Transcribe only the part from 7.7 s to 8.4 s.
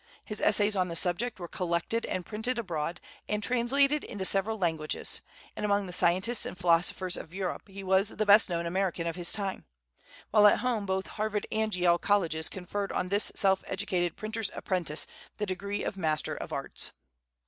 was the